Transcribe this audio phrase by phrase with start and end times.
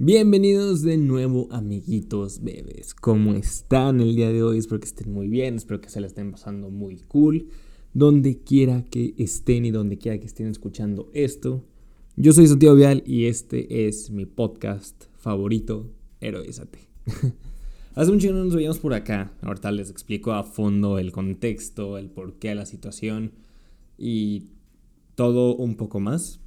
[0.00, 2.94] Bienvenidos de nuevo, amiguitos bebés.
[2.94, 4.58] ¿Cómo están el día de hoy?
[4.58, 7.48] Espero que estén muy bien, espero que se la estén pasando muy cool.
[7.94, 11.64] Donde quiera que estén y donde quiera que estén escuchando esto.
[12.14, 15.90] Yo soy Santiago Vial y este es mi podcast favorito,
[16.20, 16.78] Heroízate.
[17.96, 19.32] Hace mucho que no nos veíamos por acá.
[19.42, 23.32] Ahorita les explico a fondo el contexto, el porqué, la situación
[23.98, 24.44] y
[25.16, 26.38] todo un poco más.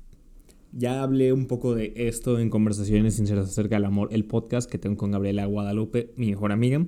[0.73, 4.77] Ya hablé un poco de esto en Conversaciones Sinceras acerca del amor, el podcast que
[4.77, 6.85] tengo con Gabriela Guadalupe, mi mejor amiga,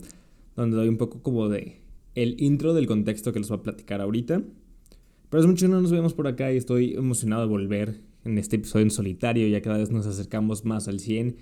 [0.55, 1.81] donde doy un poco como de
[2.15, 4.41] el intro del contexto que les voy a platicar ahorita.
[5.29, 8.55] Pero es mucho no nos vemos por acá y estoy emocionado de volver en este
[8.55, 11.35] episodio en solitario, ya cada vez nos acercamos más al 100.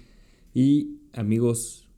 [0.56, 1.90] Y amigos,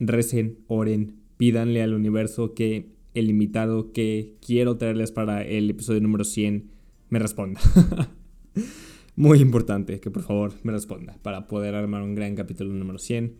[0.00, 6.24] recen, oren, pídanle al universo que el invitado que quiero traerles para el episodio número
[6.24, 6.70] 100
[7.10, 7.60] me responda.
[9.16, 13.36] Muy importante que por favor me responda para poder armar un gran capítulo número 100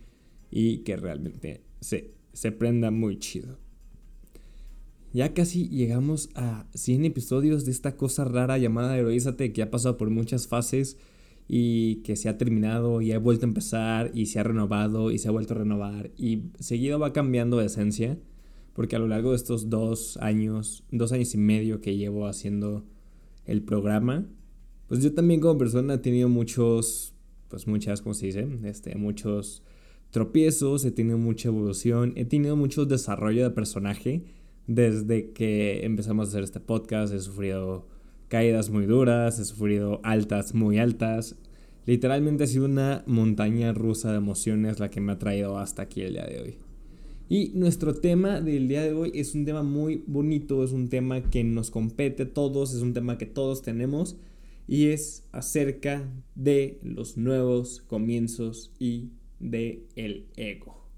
[0.50, 3.58] y que realmente se, se prenda muy chido.
[5.12, 9.96] Ya casi llegamos a 100 episodios de esta cosa rara llamada Heroízate que ha pasado
[9.96, 10.96] por muchas fases
[11.48, 15.18] y que se ha terminado y ha vuelto a empezar y se ha renovado y
[15.18, 18.16] se ha vuelto a renovar y seguido va cambiando de esencia
[18.74, 22.84] porque a lo largo de estos dos años, dos años y medio que llevo haciendo
[23.44, 24.26] el programa,
[24.88, 27.14] pues yo también como persona he tenido muchos,
[27.48, 28.46] pues muchas, ¿cómo se dice?
[28.64, 29.62] Este, muchos
[30.10, 34.22] tropiezos, he tenido mucha evolución, he tenido mucho desarrollo de personaje
[34.66, 37.86] desde que empezamos a hacer este podcast, he sufrido
[38.28, 41.36] caídas muy duras, he sufrido altas muy altas.
[41.86, 46.00] Literalmente ha sido una montaña rusa de emociones la que me ha traído hasta aquí
[46.00, 46.58] el día de hoy.
[47.28, 51.22] Y nuestro tema del día de hoy es un tema muy bonito, es un tema
[51.22, 54.16] que nos compete a todos, es un tema que todos tenemos
[54.66, 59.10] y es acerca de los nuevos comienzos y
[59.40, 60.88] de el ego.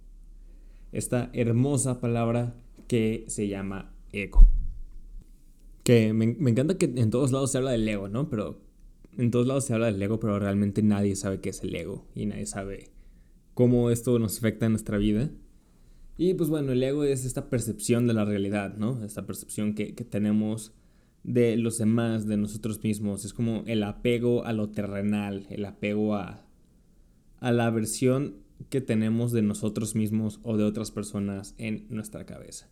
[0.92, 2.54] Esta hermosa palabra
[2.86, 4.48] que se llama ego.
[5.82, 8.28] Que me, me, encanta que en todos lados se habla del ego, ¿no?
[8.28, 8.60] Pero
[9.16, 12.06] en todos lados se habla del ego, pero realmente nadie sabe qué es el ego
[12.14, 12.90] y nadie sabe
[13.54, 15.30] cómo esto nos afecta en nuestra vida.
[16.18, 19.04] Y pues bueno, el ego es esta percepción de la realidad, ¿no?
[19.04, 20.72] Esta percepción que, que tenemos
[21.26, 23.24] de los demás, de nosotros mismos.
[23.24, 26.46] Es como el apego a lo terrenal, el apego a,
[27.40, 28.36] a la versión
[28.70, 32.68] que tenemos de nosotros mismos o de otras personas en nuestra cabeza.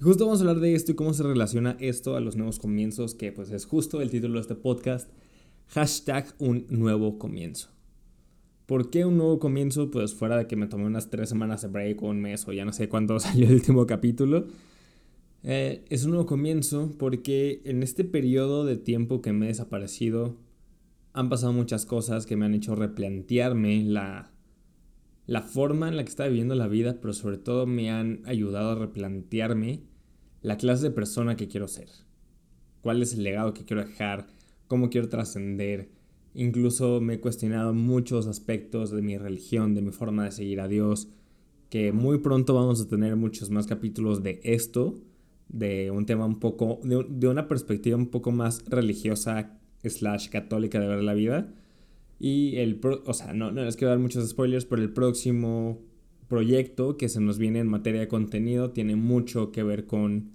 [0.00, 3.14] Justo vamos a hablar de esto y cómo se relaciona esto a los nuevos comienzos,
[3.14, 5.10] que pues es justo el título de este podcast,
[5.68, 7.70] hashtag un nuevo comienzo.
[8.66, 9.90] ¿Por qué un nuevo comienzo?
[9.90, 12.52] Pues fuera de que me tomé unas tres semanas de break o un mes o
[12.52, 14.46] ya no sé cuándo salió el último capítulo.
[15.48, 20.36] Eh, es un nuevo comienzo porque en este periodo de tiempo que me he desaparecido
[21.12, 24.32] han pasado muchas cosas que me han hecho replantearme la,
[25.26, 28.70] la forma en la que estaba viviendo la vida, pero sobre todo me han ayudado
[28.70, 29.84] a replantearme
[30.42, 31.90] la clase de persona que quiero ser.
[32.80, 34.26] ¿Cuál es el legado que quiero dejar?
[34.66, 35.90] ¿Cómo quiero trascender?
[36.34, 40.66] Incluso me he cuestionado muchos aspectos de mi religión, de mi forma de seguir a
[40.66, 41.06] Dios,
[41.70, 45.00] que muy pronto vamos a tener muchos más capítulos de esto,
[45.48, 50.80] de un tema un poco, de, de una perspectiva un poco más religiosa slash católica
[50.80, 51.52] de ver la vida
[52.18, 55.82] y el, o sea, no, no les quiero dar muchos spoilers, pero el próximo
[56.28, 60.30] proyecto que se nos viene en materia de contenido tiene mucho que ver con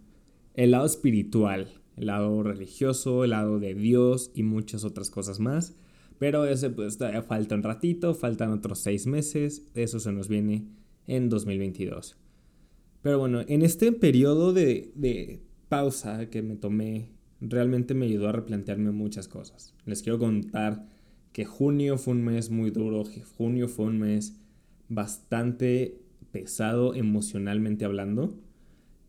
[0.54, 5.76] el lado espiritual, el lado religioso, el lado de Dios y muchas otras cosas más.
[6.20, 10.68] Pero ese pues todavía falta un ratito, faltan otros seis meses, eso se nos viene
[11.08, 12.21] en 2022.
[13.02, 18.34] Pero bueno, en este periodo de, de pausa que me tomé, realmente me ayudó a
[18.34, 19.74] replantearme muchas cosas.
[19.86, 20.86] Les quiero contar
[21.34, 23.04] que junio fue un mes muy duro,
[23.38, 24.38] junio fue un mes
[24.90, 26.02] bastante
[26.32, 28.38] pesado emocionalmente hablando.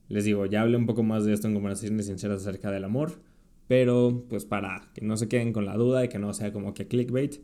[0.09, 3.21] Les digo, ya hablé un poco más de esto en conversaciones sinceras acerca del amor,
[3.67, 6.75] pero pues para que no se queden con la duda y que no sea como
[6.75, 7.41] que clickbait,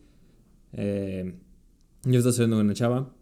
[0.73, 1.35] eh,
[2.05, 3.15] yo estaba saliendo con una chava,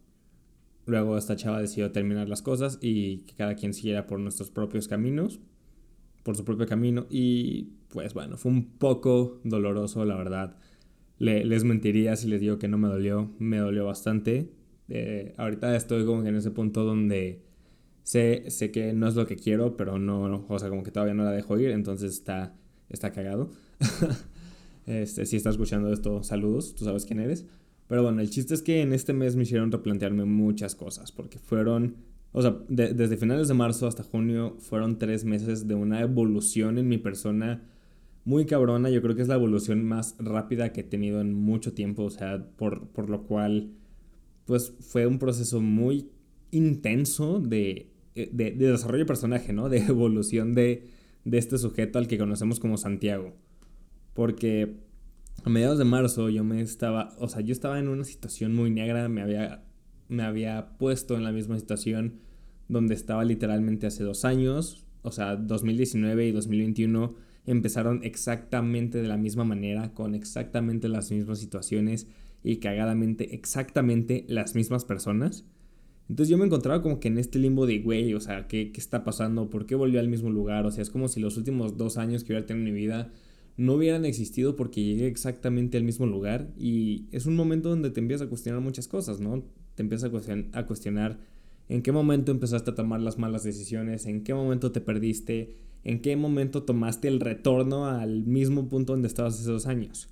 [0.86, 4.88] luego esta chava decidió terminar las cosas y que cada quien siguiera por nuestros propios
[4.88, 5.40] caminos,
[6.22, 10.56] por su propio camino y pues bueno, fue un poco doloroso la verdad
[11.18, 14.50] les mentiría si les digo que no me dolió, me dolió bastante.
[14.88, 17.42] Eh, ahorita estoy como que en ese punto donde
[18.02, 21.14] sé, sé que no es lo que quiero, pero no, o sea, como que todavía
[21.14, 22.54] no la dejo ir, entonces está,
[22.88, 23.50] está cagado.
[24.86, 27.46] este, si estás escuchando esto, saludos, tú sabes quién eres.
[27.88, 31.38] Pero bueno, el chiste es que en este mes me hicieron replantearme muchas cosas, porque
[31.38, 31.96] fueron,
[32.32, 36.88] o sea, desde finales de marzo hasta junio fueron tres meses de una evolución en
[36.88, 37.62] mi persona
[38.24, 38.90] muy cabrona.
[38.90, 42.02] Yo creo que es la evolución más rápida que he tenido en mucho tiempo.
[42.02, 43.70] O sea, por, por lo cual
[44.44, 46.10] pues fue un proceso muy
[46.50, 49.68] intenso de, de, de desarrollo de personaje, ¿no?
[49.68, 50.88] De evolución de,
[51.24, 53.32] de este sujeto al que conocemos como Santiago.
[54.12, 54.76] Porque
[55.44, 58.70] a mediados de marzo yo me estaba, o sea, yo estaba en una situación muy
[58.70, 59.64] negra, me había,
[60.08, 62.20] me había puesto en la misma situación
[62.68, 67.14] donde estaba literalmente hace dos años, o sea, 2019 y 2021
[67.46, 72.08] empezaron exactamente de la misma manera, con exactamente las mismas situaciones
[72.42, 75.44] y cagadamente exactamente las mismas personas.
[76.08, 78.80] Entonces yo me encontraba como que en este limbo de, güey, o sea, ¿qué, ¿qué,
[78.80, 79.50] está pasando?
[79.50, 80.66] ¿Por qué volvió al mismo lugar?
[80.66, 83.12] O sea, es como si los últimos dos años que hubiera tenido en mi vida
[83.56, 86.52] no hubieran existido porque llegué exactamente al mismo lugar.
[86.58, 89.44] Y es un momento donde te empiezas a cuestionar muchas cosas, ¿no?
[89.74, 90.10] Te empiezas
[90.52, 91.18] a cuestionar
[91.68, 96.00] en qué momento empezaste a tomar las malas decisiones, en qué momento te perdiste, en
[96.00, 100.08] qué momento tomaste el retorno al mismo punto donde estabas hace dos años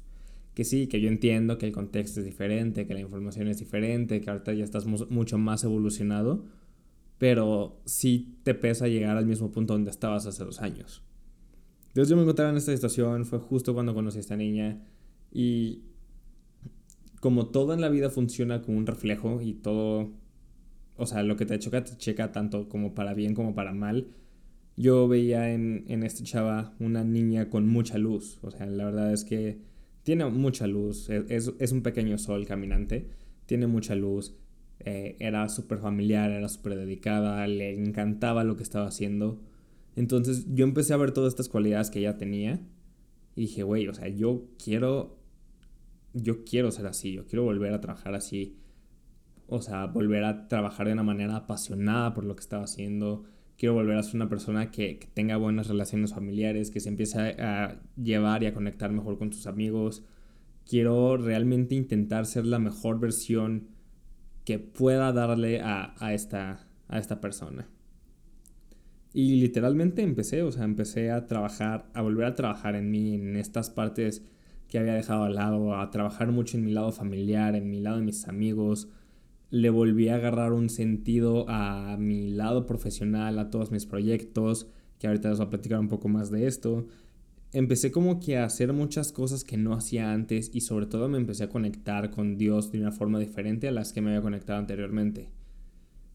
[0.54, 4.20] que sí, que yo entiendo que el contexto es diferente, que la información es diferente,
[4.20, 6.44] que ahorita ya estás mucho más evolucionado,
[7.18, 11.02] pero sí te pesa llegar al mismo punto donde estabas hace dos años.
[11.94, 14.82] Entonces yo me encontraba en esta situación, fue justo cuando conocí a esta niña
[15.30, 15.84] y
[17.20, 20.10] como todo en la vida funciona como un reflejo y todo,
[20.96, 24.08] o sea, lo que te choca te checa tanto como para bien como para mal.
[24.76, 29.12] Yo veía en, en esta chava una niña con mucha luz, o sea, la verdad
[29.12, 29.60] es que
[30.02, 33.08] tiene mucha luz, e, es, es un pequeño sol caminante,
[33.46, 34.34] tiene mucha luz,
[34.80, 39.38] eh, era súper familiar, era súper dedicada, le encantaba lo que estaba haciendo.
[39.96, 42.60] Entonces yo empecé a ver todas estas cualidades que ella tenía
[43.36, 45.18] y dije, güey, o sea, yo quiero,
[46.12, 48.58] yo quiero ser así, yo quiero volver a trabajar así.
[49.46, 53.24] O sea, volver a trabajar de una manera apasionada por lo que estaba haciendo,
[53.56, 57.80] quiero volver a ser una persona que, tenga buenas relaciones familiares, que se empiece a,
[57.96, 60.04] llevar y a conectar mejor con sus amigos.
[60.68, 63.68] Quiero realmente intentar ser la mejor versión
[64.44, 67.68] que pueda darle a, esta, a esta persona.
[69.14, 73.36] Y literalmente empecé, o sea, empecé a trabajar, a volver a trabajar en mí, en
[73.36, 74.24] estas partes
[74.68, 77.98] que había dejado al lado, a trabajar mucho en mi lado familiar, en mi lado
[77.98, 78.88] de mis amigos,
[79.50, 84.66] le volví a agarrar un sentido a mi lado profesional, a todos mis proyectos,
[84.98, 86.88] que ahorita les voy a platicar un poco más de esto.
[87.52, 91.18] Empecé como que a hacer muchas cosas que no hacía antes y sobre todo me
[91.18, 94.58] empecé a conectar con Dios de una forma diferente a las que me había conectado
[94.58, 95.28] anteriormente.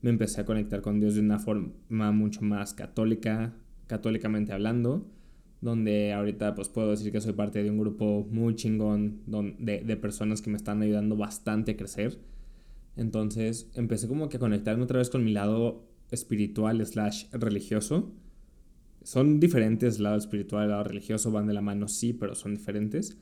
[0.02, 3.54] Me empecé a conectar con Dios de una forma mucho más católica,
[3.88, 5.06] católicamente hablando,
[5.62, 9.22] donde ahorita pues puedo decir que soy parte de un grupo muy chingón
[9.58, 12.20] de, de personas que me están ayudando bastante a crecer
[13.00, 18.12] entonces empecé como que a conectarme otra vez con mi lado espiritual slash religioso.
[19.04, 23.18] Son diferentes, lado espiritual y lado religioso van de la mano, sí, pero son diferentes.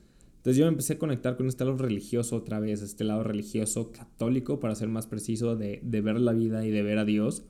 [0.48, 3.92] Entonces yo me empecé a conectar con este lado religioso otra vez, este lado religioso
[3.92, 7.44] católico, para ser más preciso, de, de ver la vida y de ver a Dios.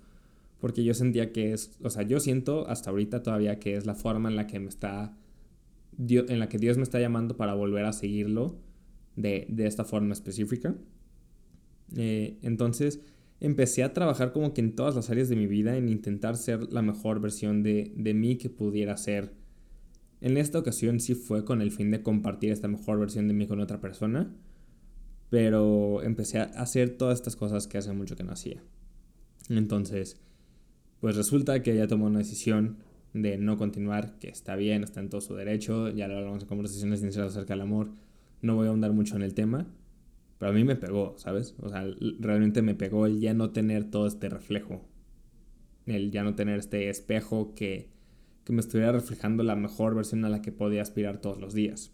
[0.60, 3.94] Porque yo sentía que es, o sea, yo siento hasta ahorita todavía que es la
[3.94, 5.16] forma en la que me está,
[6.00, 8.58] en la que Dios me está llamando para volver a seguirlo
[9.16, 10.76] de, de esta forma específica.
[11.96, 13.00] Eh, entonces
[13.40, 16.74] empecé a trabajar como que en todas las áreas de mi vida en intentar ser
[16.74, 19.36] la mejor versión de, de mí que pudiera ser.
[20.22, 23.48] En esta ocasión sí fue con el fin de compartir esta mejor versión de mí
[23.48, 24.34] con otra persona,
[25.30, 28.64] pero empecé a hacer todas estas cosas que hace mucho que no hacía.
[29.50, 30.20] Entonces,
[31.00, 32.78] pues resulta que ella tomó una decisión
[33.14, 36.50] de no continuar, que está bien, está en todo su derecho, ya lo hablamos en
[36.50, 37.92] conversaciones sinceras acerca del amor,
[38.42, 39.68] no voy a ahondar mucho en el tema,
[40.38, 41.56] pero a mí me pegó, ¿sabes?
[41.60, 41.86] O sea,
[42.20, 44.86] realmente me pegó el ya no tener todo este reflejo.
[45.86, 47.90] El ya no tener este espejo que,
[48.48, 51.92] que me estuviera reflejando la mejor versión a la que podía aspirar todos los días.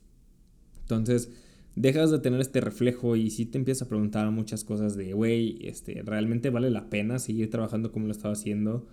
[0.82, 1.32] Entonces,
[1.76, 5.58] dejas de tener este reflejo y sí te empiezas a preguntar muchas cosas de, güey,
[5.68, 8.88] este, ¿realmente vale la pena seguir trabajando como lo estaba haciendo?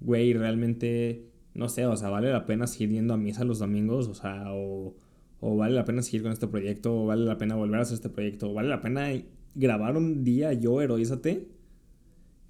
[0.00, 4.06] Güey, ¿realmente, no sé, o sea, vale la pena seguir yendo a misa los domingos?
[4.06, 4.94] O sea, o
[5.40, 7.94] o vale la pena seguir con este proyecto, o vale la pena volver a hacer
[7.94, 9.08] este proyecto, o vale la pena
[9.54, 11.48] grabar un día yo heroízate.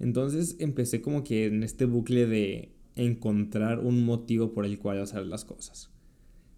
[0.00, 5.24] Entonces empecé como que en este bucle de encontrar un motivo por el cual hacer
[5.26, 5.90] las cosas.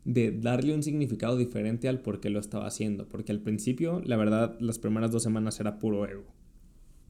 [0.04, 3.06] De darle un significado diferente al por qué lo estaba haciendo.
[3.08, 6.24] Porque al principio, la verdad, las primeras dos semanas era puro ego.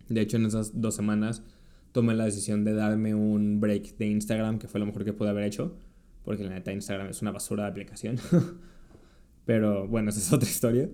[0.09, 1.45] De hecho, en esas dos semanas
[1.93, 5.31] tomé la decisión de darme un break de Instagram, que fue lo mejor que pude
[5.31, 5.77] haber hecho.
[6.25, 8.17] Porque la neta Instagram es una basura de aplicación.
[9.47, 10.91] Pero bueno, esa es otra historia.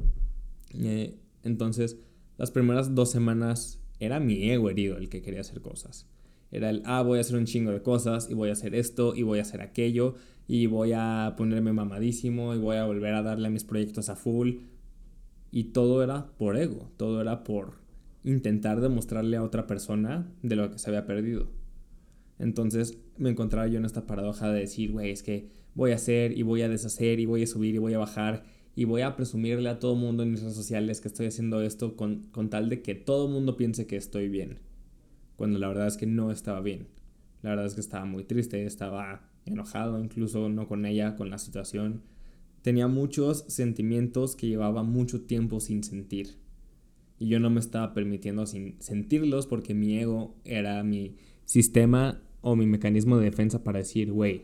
[0.74, 1.96] Eh, entonces,
[2.36, 6.06] las primeras dos semanas era mi ego herido el que quería hacer cosas.
[6.50, 9.14] Era el, ah, voy a hacer un chingo de cosas y voy a hacer esto
[9.14, 10.14] y voy a hacer aquello
[10.48, 14.16] y voy a ponerme mamadísimo y voy a volver a darle a mis proyectos a
[14.16, 14.58] full.
[15.50, 17.74] Y todo era por ego, todo era por
[18.24, 21.48] intentar demostrarle a otra persona de lo que se había perdido.
[22.38, 26.36] Entonces me encontraba yo en esta paradoja de decir, güey, es que voy a hacer
[26.36, 29.16] y voy a deshacer y voy a subir y voy a bajar y voy a
[29.16, 32.68] presumirle a todo mundo en mis redes sociales que estoy haciendo esto con, con tal
[32.68, 34.58] de que todo mundo piense que estoy bien.
[35.36, 36.88] Cuando la verdad es que no estaba bien.
[37.42, 41.38] La verdad es que estaba muy triste, estaba enojado incluso no con ella, con la
[41.38, 42.02] situación.
[42.62, 46.36] Tenía muchos sentimientos que llevaba mucho tiempo sin sentir.
[47.18, 51.14] Y yo no me estaba permitiendo sin sentirlos porque mi ego era mi
[51.44, 54.42] sistema o mi mecanismo de defensa para decir, güey,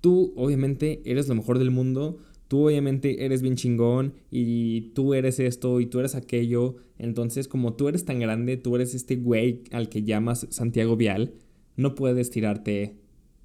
[0.00, 2.18] tú obviamente eres lo mejor del mundo,
[2.50, 6.78] tú obviamente eres bien chingón y tú eres esto y tú eres aquello.
[6.98, 11.34] Entonces, como tú eres tan grande, tú eres este güey al que llamas Santiago Vial,
[11.76, 12.96] no puedes tirarte,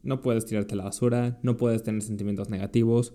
[0.02, 3.14] no puedes tirarte a la basura, no puedes tener sentimientos negativos.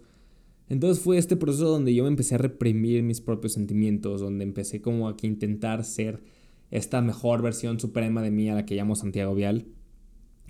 [0.69, 4.81] Entonces fue este proceso donde yo me empecé a reprimir mis propios sentimientos, donde empecé
[4.81, 6.23] como a intentar ser
[6.71, 9.67] esta mejor versión suprema de mí a la que llamo Santiago Vial.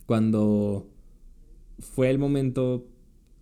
[0.05, 0.87] Cuando
[1.79, 2.91] fue el momento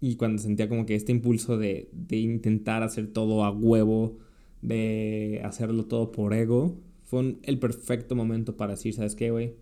[0.00, 4.18] y cuando sentía como que este impulso de, de intentar hacer todo a huevo,
[4.62, 9.54] de hacerlo todo por ego, fue el perfecto momento para decir, ¿sabes qué, güey?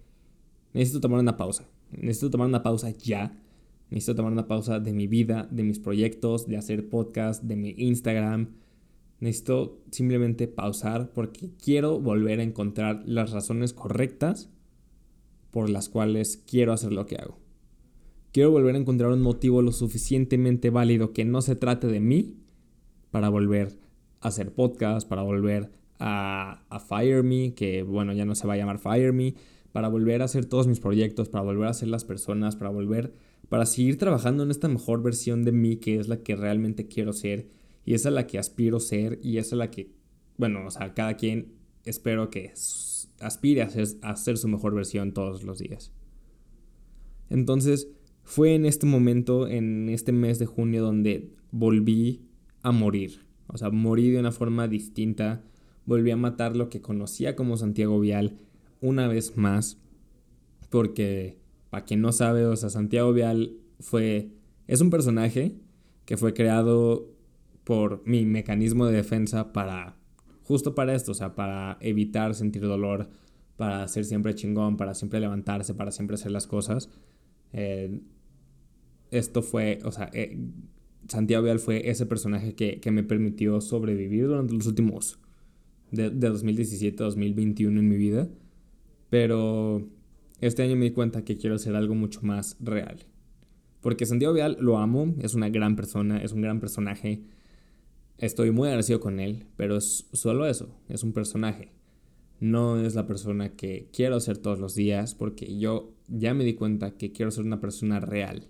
[0.74, 1.68] Necesito tomar una pausa.
[1.92, 3.40] Necesito tomar una pausa ya.
[3.90, 7.74] Necesito tomar una pausa de mi vida, de mis proyectos, de hacer podcast, de mi
[7.78, 8.48] Instagram.
[9.20, 14.50] Necesito simplemente pausar porque quiero volver a encontrar las razones correctas
[15.50, 17.45] por las cuales quiero hacer lo que hago.
[18.36, 22.36] Quiero volver a encontrar un motivo lo suficientemente válido que no se trate de mí
[23.10, 23.78] para volver
[24.20, 28.56] a hacer podcast, para volver a, Fire Me, que bueno, ya no se va a
[28.58, 29.36] llamar Fire Me,
[29.72, 33.14] para volver a hacer todos mis proyectos, para volver a ser las personas, para volver,
[33.48, 37.14] para seguir trabajando en esta mejor versión de mí que es la que realmente quiero
[37.14, 37.48] ser
[37.86, 39.92] y esa es la que aspiro ser y esa es la que,
[40.36, 41.54] bueno, o sea, cada quien
[41.86, 42.52] espero que
[43.18, 45.90] aspire a ser, a ser su mejor versión todos los días.
[47.30, 47.88] Entonces,
[48.26, 52.26] fue en este momento, en este mes de junio, donde volví
[52.62, 53.24] a morir.
[53.46, 55.44] O sea, morí de una forma distinta.
[55.84, 58.36] Volví a matar lo que conocía como Santiago Vial
[58.80, 59.80] una vez más.
[60.70, 61.38] Porque,
[61.70, 64.32] para quien no sabe, o sea, Santiago Vial fue.
[64.66, 65.54] Es un personaje
[66.04, 67.08] que fue creado
[67.62, 69.98] por mi mecanismo de defensa para.
[70.42, 73.08] Justo para esto, o sea, para evitar sentir dolor,
[73.56, 76.90] para ser siempre chingón, para siempre levantarse, para siempre hacer las cosas.
[77.52, 78.00] Eh,
[79.18, 80.38] esto fue, o sea, eh,
[81.08, 85.18] Santiago Vial fue ese personaje que, me permitió sobrevivir durante los últimos,
[85.90, 88.28] de, 2017 a 2021 en mi vida.
[89.08, 89.88] Pero
[90.40, 93.06] este año me di cuenta que quiero hacer algo mucho más real.
[93.80, 97.22] Porque Santiago Vial lo amo, es una gran persona, es un gran personaje.
[98.18, 101.70] Estoy muy agradecido con él, pero es solo eso, es un personaje.
[102.40, 106.54] No es la persona que quiero ser todos los días, porque yo ya me di
[106.54, 108.48] cuenta que quiero ser una persona real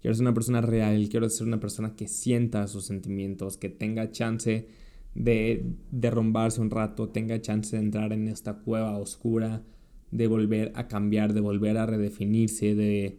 [0.00, 4.10] Quiero ser una persona real, quiero ser una persona que sienta sus sentimientos, que tenga
[4.10, 4.66] chance
[5.14, 9.62] de derrumbarse un rato, tenga chance de entrar en esta cueva oscura,
[10.10, 13.18] de volver a cambiar, de volver a redefinirse, de,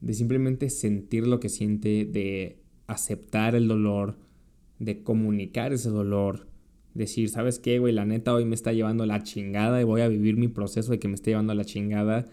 [0.00, 4.16] de simplemente sentir lo que siente, de aceptar el dolor,
[4.78, 6.46] de comunicar ese dolor,
[6.94, 7.92] decir, ¿sabes qué, güey?
[7.92, 11.00] La neta hoy me está llevando la chingada y voy a vivir mi proceso de
[11.00, 12.26] que me esté llevando la chingada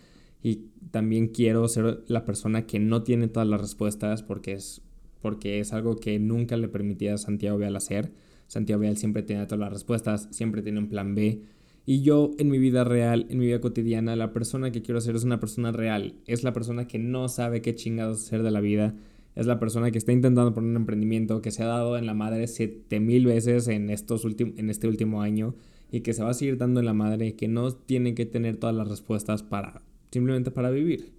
[0.43, 4.81] y también quiero ser la persona que no tiene todas las respuestas porque es,
[5.21, 8.11] porque es algo que nunca le permitía a Santiago Vial hacer.
[8.47, 11.41] Santiago Vial siempre tiene todas las respuestas, siempre tiene un plan B.
[11.85, 15.15] Y yo en mi vida real, en mi vida cotidiana, la persona que quiero ser
[15.15, 16.15] es una persona real.
[16.27, 18.95] Es la persona que no sabe qué chingados hacer de la vida.
[19.35, 22.13] Es la persona que está intentando poner un emprendimiento, que se ha dado en la
[22.13, 25.55] madre siete mil veces en, estos en este último año
[25.91, 28.57] y que se va a seguir dando en la madre, que no tiene que tener
[28.57, 29.81] todas las respuestas para
[30.11, 31.13] simplemente para vivir.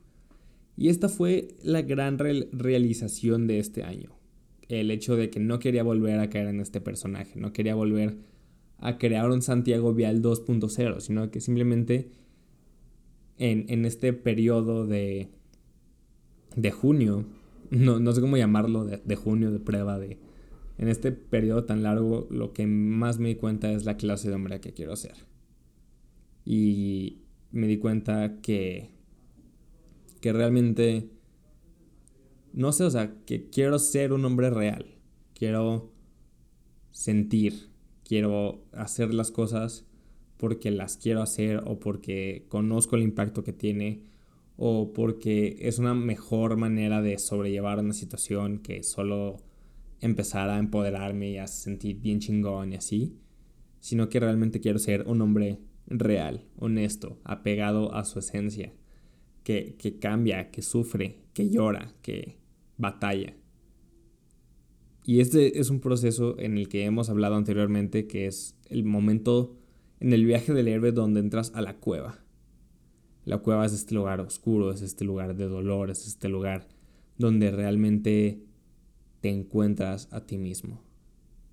[0.76, 4.10] Y esta fue la gran realización de este año.
[4.68, 8.16] El hecho de que no quería volver a caer en este personaje, no quería volver
[8.78, 12.10] a crear un Santiago Vial 2.0, sino que simplemente
[13.38, 15.28] en, este periodo de,
[16.56, 17.24] de junio,
[17.70, 20.18] no, no sé cómo llamarlo, de, de junio, de prueba, de,
[20.78, 24.34] en este periodo tan largo, lo que más me di cuenta es la clase de
[24.34, 25.14] hombre que quiero ser.
[26.44, 27.21] Y
[27.52, 28.90] me di cuenta que,
[30.20, 31.10] que realmente,
[32.52, 34.86] no sé, o sea, que quiero ser un hombre real,
[35.34, 35.92] quiero
[36.90, 37.70] sentir,
[38.04, 39.86] quiero hacer las cosas
[40.38, 44.02] porque las quiero hacer o porque conozco el impacto que tiene
[44.56, 49.36] o porque es una mejor manera de sobrellevar una situación que solo
[50.00, 53.16] empezar a empoderarme y a sentir bien chingón y así,
[53.80, 58.72] sino que realmente quiero ser un hombre real, honesto, apegado a su esencia,
[59.44, 62.38] que, que cambia, que sufre, que llora, que
[62.76, 63.34] batalla.
[65.04, 69.56] Y este es un proceso en el que hemos hablado anteriormente, que es el momento
[70.00, 72.22] en el viaje del héroe donde entras a la cueva.
[73.24, 76.68] La cueva es este lugar oscuro, es este lugar de dolor, es este lugar
[77.18, 78.42] donde realmente
[79.20, 80.82] te encuentras a ti mismo.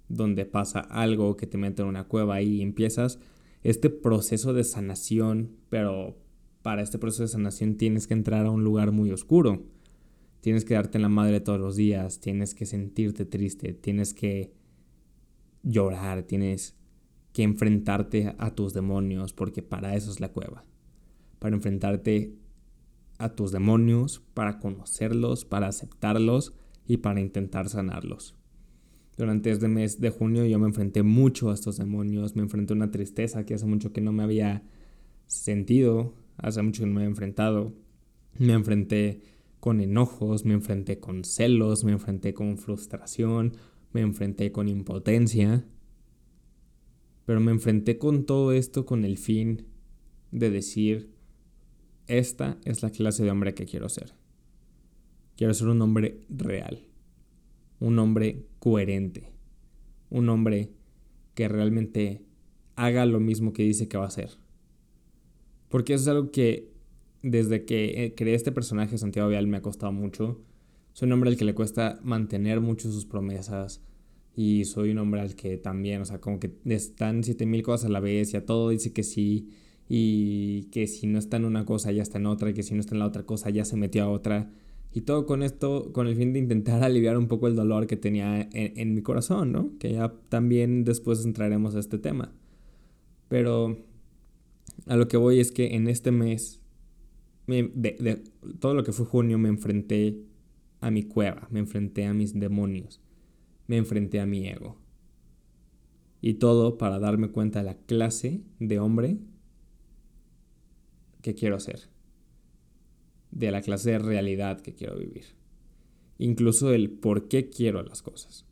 [0.07, 3.19] Donde pasa algo que te mete en una cueva y empiezas
[3.63, 6.17] este proceso de sanación, pero
[6.61, 9.65] para este proceso de sanación tienes que entrar a un lugar muy oscuro
[10.41, 14.53] Tienes que darte en la madre todos los días, tienes que sentirte triste, tienes que
[15.63, 16.77] llorar, tienes
[17.33, 20.63] que enfrentarte a tus demonios, porque para eso es la cueva.
[21.39, 22.37] Para enfrentarte
[23.17, 26.53] a tus demonios, para conocerlos, para aceptarlos
[26.85, 28.38] y para intentar sanarlos.
[29.19, 32.77] Durante este mes de junio yo me enfrenté mucho a estos demonios, me enfrenté a
[32.77, 34.63] una tristeza que hace mucho que no me había
[35.27, 37.73] sentido, hace mucho que no me había enfrentado.
[38.37, 39.21] Me enfrenté
[39.59, 43.57] con enojos, me enfrenté con celos, me enfrenté con frustración,
[43.91, 45.65] me enfrenté con impotencia.
[47.25, 49.65] Pero me enfrenté con todo esto con el fin
[50.31, 51.11] de decir,
[52.07, 54.13] esta es la clase de hombre que quiero ser.
[55.35, 56.88] Quiero ser un hombre real,
[57.79, 59.31] un hombre coherente,
[60.09, 60.71] un hombre
[61.33, 62.25] que realmente
[62.75, 64.31] haga lo mismo que dice que va a hacer.
[65.69, 66.71] Porque eso es algo que
[67.21, 70.41] desde que eh, creé este personaje, Santiago Vial, me ha costado mucho.
[70.93, 73.81] Soy un hombre al que le cuesta mantener mucho sus promesas.
[74.35, 77.89] Y soy un hombre al que también, o sea, como que están 7000 cosas a
[77.89, 79.49] la vez y a todo dice que sí.
[79.87, 82.49] Y que si no está en una cosa ya está en otra.
[82.49, 84.51] Y que si no está en la otra cosa ya se metió a otra.
[84.91, 87.97] Y todo con esto, con el fin de intentar aliviar un poco el dolor que
[87.97, 89.77] tenía en, en mi corazón, ¿no?
[89.79, 92.33] Que ya también después entraremos a este tema.
[93.27, 93.77] Pero
[94.87, 96.59] a lo que voy es que en este mes
[97.49, 98.23] de,
[98.59, 100.21] todo lo que fue junio me enfrenté
[100.81, 103.01] a mi cueva, me enfrenté a mis demonios,
[103.67, 104.77] me enfrenté a mi ego.
[106.21, 109.17] Y todo para darme cuenta de la clase de hombre
[111.21, 111.89] que quiero ser,
[113.31, 115.25] de la clase de realidad que quiero vivir,
[116.17, 118.45] incluso el por qué quiero las cosas.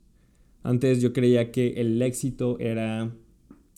[0.63, 3.15] Antes yo creía que el éxito era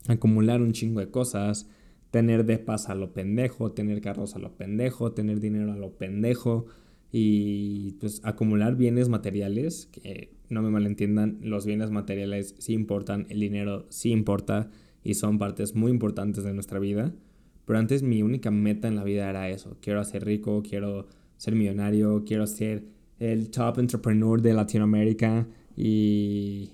[0.07, 1.69] acumular un chingo de cosas,
[2.11, 6.65] tener depas a lo pendejo, tener carros a lo pendejo, tener dinero a lo pendejo
[7.11, 13.39] y pues acumular bienes materiales, que no me malentiendan, los bienes materiales sí importan, el
[13.39, 14.69] dinero sí importa
[15.03, 17.13] y son partes muy importantes de nuestra vida,
[17.69, 21.05] pero antes mi única meta en la vida era eso, quiero ser rico, quiero
[21.37, 22.83] ser millonario, quiero ser
[23.19, 26.71] el top entrepreneur de Latinoamérica y,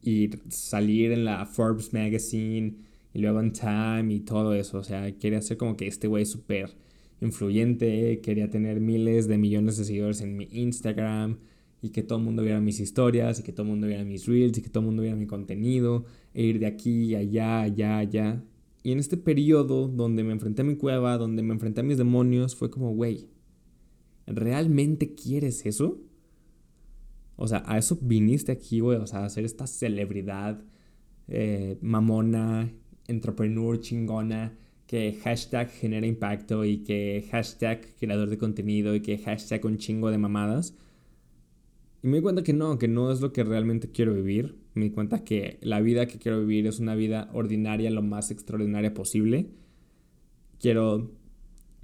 [0.00, 2.76] y salir en la Forbes Magazine
[3.12, 4.78] y luego en Time y todo eso.
[4.78, 6.74] O sea, quería ser como que este güey súper
[7.20, 11.36] influyente, quería tener miles de millones de seguidores en mi Instagram
[11.82, 14.24] y que todo el mundo viera mis historias y que todo el mundo viera mis
[14.24, 17.98] reels y que todo el mundo viera mi contenido e ir de aquí, allá, allá,
[17.98, 18.42] allá.
[18.88, 21.98] Y en este periodo donde me enfrenté a mi cueva, donde me enfrenté a mis
[21.98, 23.28] demonios, fue como, güey,
[24.26, 26.00] ¿realmente quieres eso?
[27.36, 30.64] O sea, a eso viniste aquí, güey, o sea, a ser esta celebridad
[31.26, 32.72] eh, mamona
[33.08, 39.66] entrepreneur chingona, que hashtag genera impacto y que hashtag creador de contenido y que hashtag
[39.66, 40.74] un chingo de mamadas.
[42.02, 44.56] Y me di cuenta que no, que no es lo que realmente quiero vivir.
[44.74, 48.30] Me di cuenta que la vida que quiero vivir es una vida ordinaria, lo más
[48.30, 49.50] extraordinaria posible.
[50.60, 51.10] Quiero,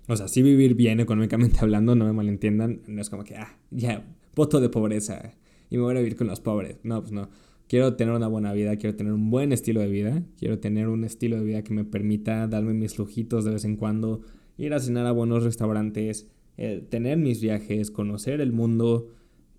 [0.06, 2.82] o sea, sí vivir bien económicamente hablando, no me malentiendan.
[2.86, 5.34] No es como que, ah, ya, voto de pobreza
[5.70, 6.76] y me voy a vivir con los pobres.
[6.84, 7.28] No, pues no.
[7.66, 11.02] Quiero tener una buena vida, quiero tener un buen estilo de vida, quiero tener un
[11.02, 14.20] estilo de vida que me permita darme mis lujitos de vez en cuando,
[14.58, 19.08] ir a cenar a buenos restaurantes, eh, tener mis viajes, conocer el mundo,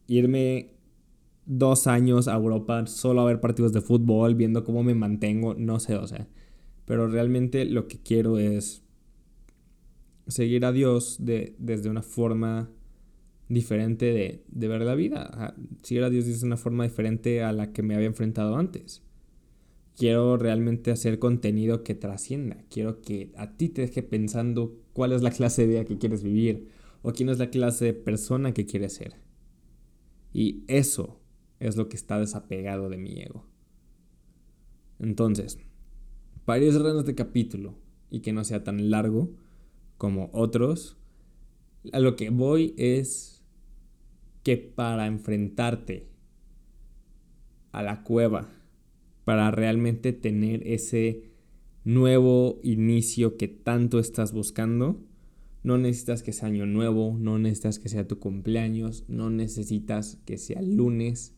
[0.08, 0.76] irme
[1.46, 5.80] dos años a Europa solo a ver partidos de fútbol, viendo cómo me mantengo, no
[5.80, 6.28] sé, o sea.
[6.86, 8.84] Pero realmente lo que quiero es
[10.28, 12.70] seguir a Dios de, desde una forma
[13.48, 15.56] diferente de, de ver la vida.
[15.84, 19.04] Si era Dios de una forma diferente a la que me había enfrentado antes.
[19.98, 22.58] Quiero realmente hacer contenido que trascienda.
[22.70, 26.22] Quiero que a ti te deje pensando cuál es la clase de vida que quieres
[26.22, 26.68] vivir
[27.02, 29.25] o quién es la clase de persona que quieres ser.
[30.36, 31.21] Y eso
[31.62, 33.45] es lo que está desapegado de mi ego.
[35.00, 35.58] Entonces,
[36.43, 37.76] para ir cerrando este capítulo
[38.10, 39.32] y que no sea tan largo
[39.98, 40.98] como otros,
[41.93, 43.45] a lo que voy es
[44.43, 46.10] que para enfrentarte
[47.71, 48.50] a la cueva,
[49.24, 51.32] para realmente tener ese
[51.86, 55.02] nuevo inicio que tanto estás buscando,
[55.65, 60.38] no necesitas que sea año nuevo, no necesitas que sea tu cumpleaños, no necesitas que
[60.38, 61.34] sea lunes,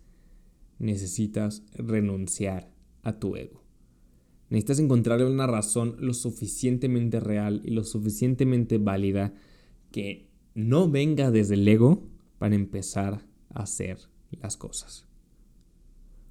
[0.79, 2.69] necesitas renunciar
[3.03, 3.63] a tu ego.
[4.49, 9.33] Necesitas encontrarle una razón lo suficientemente real y lo suficientemente válida
[9.93, 12.03] que no venga desde el ego
[12.37, 13.97] para empezar a hacer
[14.31, 15.07] las cosas.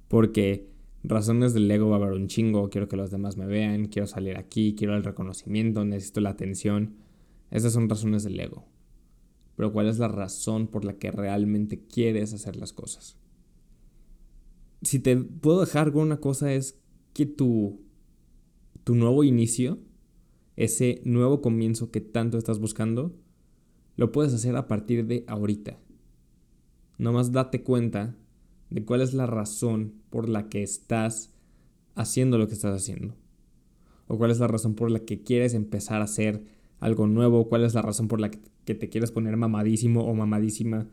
[0.07, 0.69] Porque
[1.01, 4.05] razones del ego va a haber un chingo, quiero que los demás me vean, quiero
[4.05, 7.06] salir aquí, quiero el reconocimiento, necesito la atención.
[7.51, 8.65] Esas son razones del ego.
[9.55, 13.17] Pero ¿cuál es la razón por la que realmente quieres hacer las cosas?
[14.83, 16.79] Si te puedo dejar con una cosa es
[17.13, 17.81] que tu,
[18.83, 19.79] tu nuevo inicio,
[20.55, 23.15] ese nuevo comienzo que tanto estás buscando,
[23.95, 25.79] lo puedes hacer a partir de ahorita.
[26.99, 28.15] Nomás date cuenta
[28.69, 31.33] de cuál es la razón por la que estás
[31.95, 33.15] haciendo lo que estás haciendo.
[34.07, 36.45] O cuál es la razón por la que quieres empezar a hacer
[36.79, 40.87] algo nuevo, cuál es la razón por la que te quieres poner mamadísimo o mamadísima,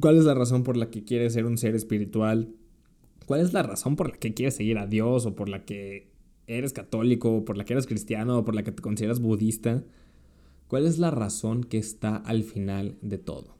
[0.00, 2.54] cuál es la razón por la que quieres ser un ser espiritual,
[3.26, 6.08] cuál es la razón por la que quieres seguir a Dios o por la que
[6.46, 9.82] eres católico o por la que eres cristiano o por la que te consideras budista,
[10.68, 13.56] cuál es la razón que está al final de todo.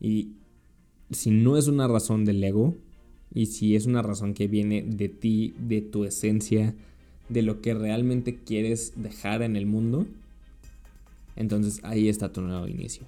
[0.00, 0.32] Y
[1.10, 2.74] si no es una razón del ego,
[3.32, 6.74] y si es una razón que viene de ti, de tu esencia,
[7.28, 10.06] de lo que realmente quieres dejar en el mundo,
[11.36, 13.06] entonces ahí está tu nuevo inicio.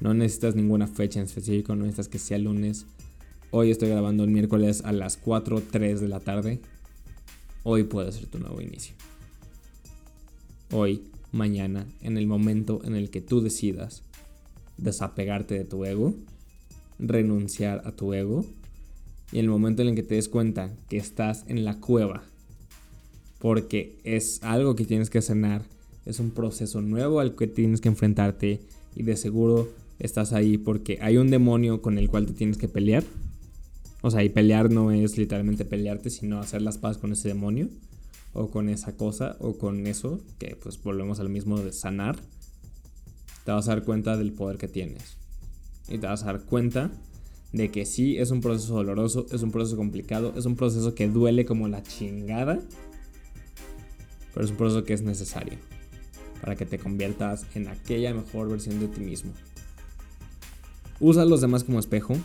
[0.00, 2.86] No necesitas ninguna fecha en específico, no necesitas que sea lunes.
[3.50, 6.60] Hoy estoy grabando el miércoles a las 4, 3 de la tarde.
[7.62, 8.94] Hoy puede ser tu nuevo inicio.
[10.72, 14.02] Hoy, mañana, en el momento en el que tú decidas
[14.76, 16.14] desapegarte de tu ego,
[16.98, 18.44] renunciar a tu ego,
[19.32, 22.24] y el momento en el que te des cuenta que estás en la cueva,
[23.38, 25.62] porque es algo que tienes que sanar,
[26.06, 28.60] es un proceso nuevo al que tienes que enfrentarte
[28.94, 32.68] y de seguro estás ahí porque hay un demonio con el cual te tienes que
[32.68, 33.04] pelear.
[34.02, 37.68] O sea, y pelear no es literalmente pelearte, sino hacer las paz con ese demonio
[38.34, 42.16] o con esa cosa o con eso, que pues volvemos al mismo de sanar.
[43.44, 45.16] Te vas a dar cuenta del poder que tienes.
[45.88, 46.90] Y te vas a dar cuenta
[47.52, 51.08] de que sí es un proceso doloroso, es un proceso complicado, es un proceso que
[51.08, 52.60] duele como la chingada,
[54.34, 55.58] pero es un proceso que es necesario
[56.44, 59.32] para que te conviertas en aquella mejor versión de ti mismo.
[61.00, 62.18] Usa a los demás como espejo.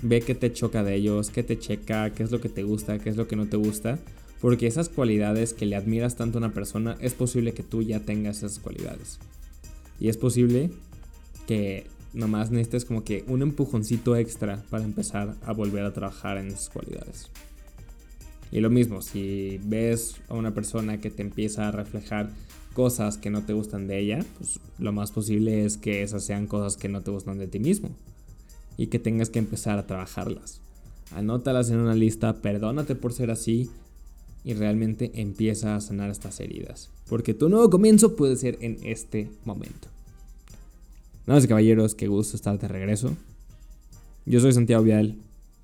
[0.00, 2.98] Ve qué te choca de ellos, qué te checa, qué es lo que te gusta,
[2.98, 3.98] qué es lo que no te gusta.
[4.40, 8.00] Porque esas cualidades que le admiras tanto a una persona, es posible que tú ya
[8.00, 9.18] tengas esas cualidades.
[9.98, 10.70] Y es posible
[11.46, 16.46] que nomás necesites como que un empujoncito extra para empezar a volver a trabajar en
[16.46, 17.30] esas cualidades.
[18.52, 22.30] Y lo mismo, si ves a una persona que te empieza a reflejar
[22.72, 26.46] cosas que no te gustan de ella, pues lo más posible es que esas sean
[26.46, 27.90] cosas que no te gustan de ti mismo
[28.76, 30.60] y que tengas que empezar a trabajarlas.
[31.12, 33.70] Anótalas en una lista, perdónate por ser así
[34.44, 39.28] y realmente empieza a sanar estas heridas, porque tu nuevo comienzo puede ser en este
[39.44, 39.88] momento.
[41.26, 43.16] Damas y caballeros, qué gusto estar de regreso.
[44.24, 45.16] Yo soy Santiago Vial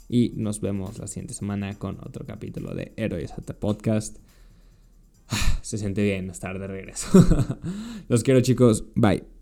[0.09, 4.19] y nos vemos la siguiente semana con otro capítulo de Héroes at Podcast.
[5.63, 7.09] se siente bien estar de regreso.
[8.09, 9.36] Los quiero chicos, bye.